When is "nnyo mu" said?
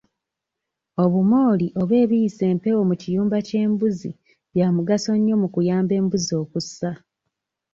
5.17-5.47